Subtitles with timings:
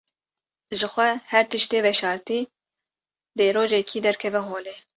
[0.79, 2.39] Jixwe her tiştê veşartî
[3.37, 4.75] dê rojekê derkeve holê.